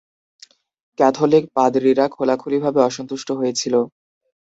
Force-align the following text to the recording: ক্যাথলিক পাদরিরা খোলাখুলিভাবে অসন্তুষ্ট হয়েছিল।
ক্যাথলিক 0.99 1.43
পাদরিরা 1.55 2.05
খোলাখুলিভাবে 2.15 2.79
অসন্তুষ্ট 2.89 3.27
হয়েছিল। 3.39 3.75